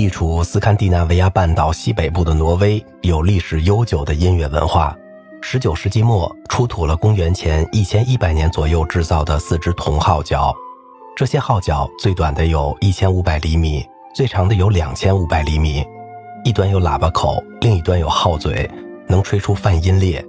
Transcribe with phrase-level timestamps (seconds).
[0.00, 4.96] 地处斯堪的纳维亚半岛西北部的挪威有历史悠久的音乐文化。
[5.42, 10.56] 十九世纪末出土了公元前一千一百年左右制造的四只铜号角，
[11.14, 13.84] 这些号角最短的有一千五百厘米，
[14.14, 15.84] 最长的有两千五百厘米。
[16.44, 18.70] 一端有喇叭口，另一端有号嘴，
[19.06, 20.24] 能吹出泛音列。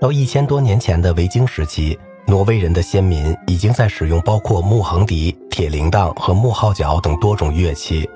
[0.00, 1.96] 到一千多年前的维京时期，
[2.26, 8.10] 挪威人的先民已经在使用包括木横笛、铁铃铛和木号角等多种乐器。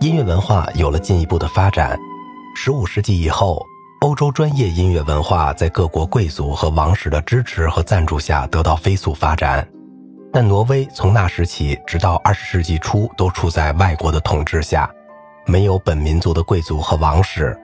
[0.00, 1.98] 音乐文化有了进一步的发展。
[2.54, 3.64] 十五世纪以后。
[4.02, 9.68] 欧洲专业音乐文化在各国贵族和王室的支持和赞助下得到飞速发展，
[10.32, 14.88] 但挪威从那时起直到二十世纪初都处在外国的统治下，
[15.46, 17.58] 没有本民族的贵族和王室，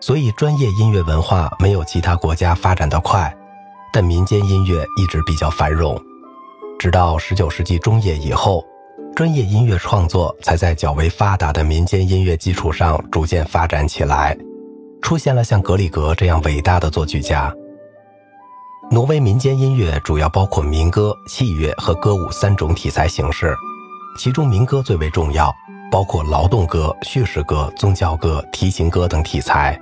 [0.00, 3.32] 所以专业音乐文化没有其他国家发展得快，
[3.92, 5.96] 但民间音乐一直比较繁荣，
[6.76, 8.64] 直到十九世纪中叶以后，
[9.14, 14.36] 专业音乐创作才在较为发达的民间音乐基础上逐渐发展起来。
[15.00, 17.52] 出现了像格里格这样伟大的作曲家。
[18.90, 23.54] 挪威民间音乐主要包括民歌、器乐和歌舞三种题材形式，
[24.18, 25.54] 其中民歌最为重要，
[25.90, 29.78] 包括劳动歌、叙事歌、宗教歌、提琴歌等题材。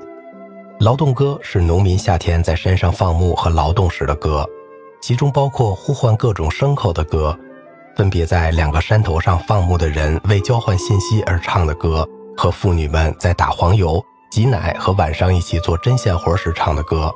[0.80, 4.44] 劳动歌是农民夏天在山上放牧和劳动时的歌，
[5.00, 7.38] 其中包括呼唤各种牲口的歌，
[7.96, 14.04] 分别在两个山头上放牧的人为交换信息而唱的歌，和妇女们在打黄油。
[14.28, 17.10] 挤奶和晚上一起做针线活时唱的歌，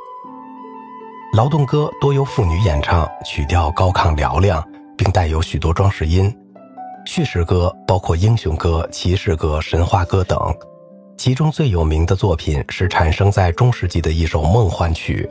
[1.34, 4.64] 劳动歌多由妇女演唱，曲调高亢嘹亮，
[4.97, 6.34] 并带有许多装饰音。
[7.05, 10.39] 叙事歌包括英雄歌、骑士歌、神话歌等，
[11.19, 15.28] 其中最有名的作品是产生在中世纪的一首梦幻曲。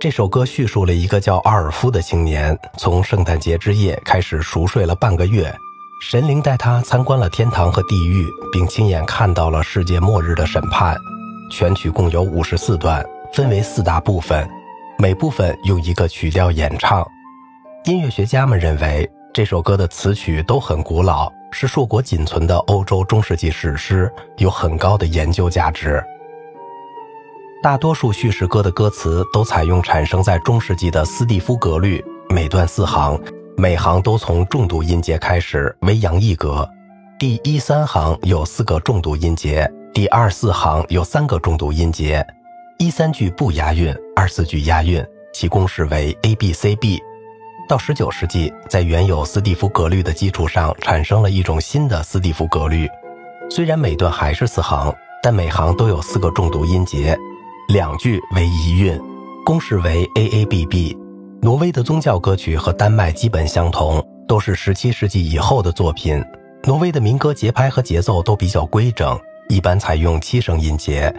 [0.00, 5.52] 这首歌叙述了一个叫奥尔夫的青年，从圣诞节之夜开始熟睡了半个月，
[6.00, 10.96] 神灵带他参观了天堂和地狱，并亲眼看到了世界末日的审判。
[11.50, 14.48] 全曲共有五十四段，分为四大部分，
[14.98, 17.04] 每部分用一个曲调演唱。
[17.84, 26.00] 音乐学家们认为，这首歌的词曲都很古老，是硕果仅存的欧洲中世纪史诗，有很高的研究价值。
[27.60, 33.20] 大多数叙事歌的歌词都采用产生在中世纪的斯蒂夫格律，每段四行，
[33.56, 36.68] 每行都从重读音节开始，为扬抑格。
[37.18, 39.68] 第一三行有四个重读音节。
[39.92, 42.24] 第二四行有三个重读音节，
[42.78, 45.04] 一三句不押韵，二四句押韵，
[45.34, 47.02] 其公式为 A B C B。
[47.68, 52.88] 到十九世纪，在原有斯蒂夫格律的基础上，产生了一种新的斯蒂夫格律。
[53.50, 57.18] 虽然每段还是四行，但每行都有四个重读音节，
[57.68, 58.98] 两句为一韵，
[59.44, 60.96] 公式为 A A B B。
[61.42, 66.24] 挪威的宗教歌曲和丹麦基本相同，都是十七世纪以后的作品。
[66.64, 69.20] 挪威的民歌节拍和节奏都比较规整。
[69.50, 71.14] 一般采用七声音节，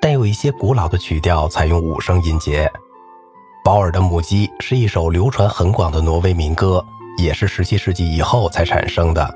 [0.00, 2.68] 但有一些古老的曲调采用五声音节。
[3.64, 6.84] 保尔的母鸡是一首流传很广的挪威民歌，
[7.16, 9.32] 也是17世纪以后才产生的。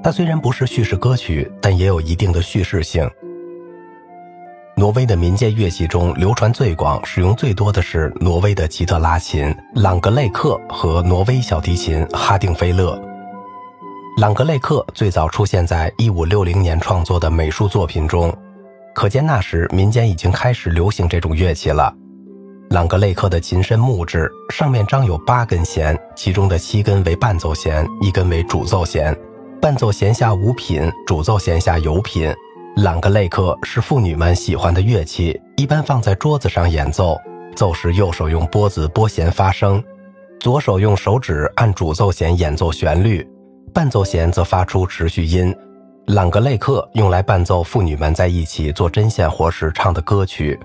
[0.00, 3.10] 它虽然不是叙事歌曲，但也有一定的叙事性。
[4.76, 13.00] 挪威的民间乐器中流传最广、使用最多的是挪威的吉特拉琴、朗格雷克和挪威小提琴哈定菲勒。
[14.18, 18.36] 朗格雷克最早出现在1560年创作的美术作品中，
[18.92, 21.94] 可见那时民间已经开始流行这种乐器了。
[22.70, 29.16] 朗格雷克的琴身木质，上面张有八根弦，其中的七根为伴奏弦，一根为主奏弦。
[29.60, 32.34] 伴奏弦下无品，主奏弦下有品。
[32.76, 37.16] 朗格雷克是妇女们喜欢的乐器，一般放在桌子上演奏，
[37.54, 39.82] 奏时右手用拨子拨弦发声，
[40.40, 43.26] 左手用手指按主奏弦演奏旋律。
[43.72, 45.54] 伴奏弦则发出持续音，
[46.06, 50.58] 朗格雷克用来伴奏妇女们在一起做针线活时唱的歌曲。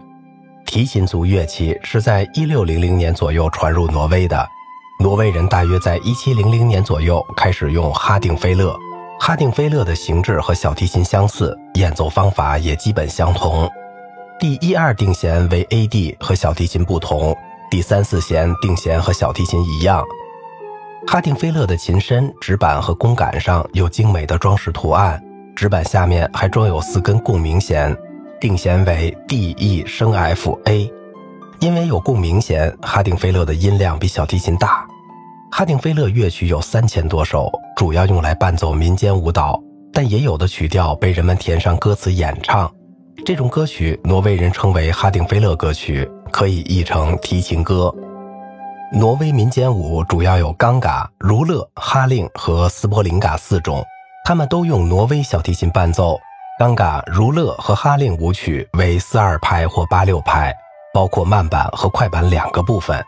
[0.65, 4.47] 提琴族乐器是在一六零零年左右传入挪威的，
[4.99, 8.75] 挪威人大约在一七零零年左右开始用哈定菲勒。
[9.19, 13.69] 哈定菲勒的形制和小提琴相似，演奏方法也基本相同。
[14.39, 17.33] 第一二定弦为 A D，和小提琴不同；
[17.69, 20.04] 第三四弦定弦和小提琴一样。
[21.06, 25.22] 哈定菲勒的琴身、指板和弓杆上有精美的装饰图案，
[25.56, 27.95] 指板下面还装有四根共鸣弦，
[28.39, 30.92] 定弦为 D、E 升 F、A。
[31.60, 34.88] 因为有共鸣弦，哈定菲勒的音量比小提琴大。
[35.51, 39.62] 哈定菲勒乐曲有三千多首，主要用来伴奏民间舞蹈，
[39.92, 42.72] 但也有的曲调被人们填上歌词演唱。
[43.25, 47.94] 这种歌曲，挪威人称为哈定菲勒歌曲，可以译成提琴歌。
[48.94, 53.84] 挪威民间舞主要有冈嘎、儒勒、哈令和斯波林嘎四种，
[54.25, 56.18] 他们都用挪威小提琴伴奏。
[56.57, 60.54] 冈嘎、如勒和哈令舞曲为四二拍或八六拍，
[60.94, 63.04] 包括慢板和快板两个部分。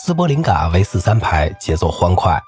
[0.00, 2.40] 斯波林嘎为四三拍，节奏欢快。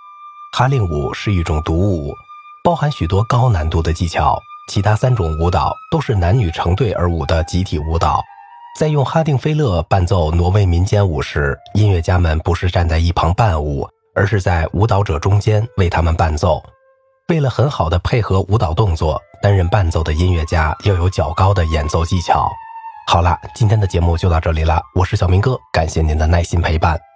[0.57, 2.15] 哈令舞是一种独舞，
[2.63, 4.41] 包含许多高难度的技巧。
[4.69, 8.23] 其他三种舞蹈都是男女成对而舞的集体舞蹈。
[8.79, 16.63] 在用哈定菲勒伴奏挪威民间舞时，音乐家们不是站在一旁伴舞，而是在舞蹈者中间为他们伴奏。
[17.29, 22.49] 为了很好的配合舞蹈动作，担任伴奏的音乐家要有较高的演奏技巧。
[23.09, 27.10] 好了，今天的节目就到这里了，我是小明哥，感谢您的耐心陪伴。